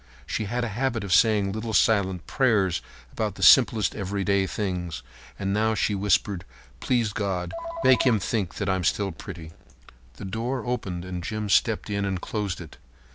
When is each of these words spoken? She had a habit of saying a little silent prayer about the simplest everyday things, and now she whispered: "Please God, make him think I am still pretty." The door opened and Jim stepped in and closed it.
She 0.25 0.45
had 0.45 0.63
a 0.63 0.69
habit 0.69 1.03
of 1.03 1.13
saying 1.13 1.45
a 1.45 1.51
little 1.51 1.75
silent 1.75 2.25
prayer 2.25 2.71
about 3.11 3.35
the 3.35 3.43
simplest 3.43 3.93
everyday 3.95 4.47
things, 4.47 5.03
and 5.37 5.53
now 5.53 5.75
she 5.75 5.93
whispered: 5.93 6.43
"Please 6.79 7.13
God, 7.13 7.53
make 7.83 8.01
him 8.01 8.19
think 8.19 8.59
I 8.67 8.73
am 8.73 8.83
still 8.83 9.11
pretty." 9.11 9.51
The 10.15 10.25
door 10.25 10.65
opened 10.65 11.05
and 11.05 11.23
Jim 11.23 11.49
stepped 11.49 11.87
in 11.91 12.03
and 12.03 12.19
closed 12.19 12.59
it. 12.59 12.77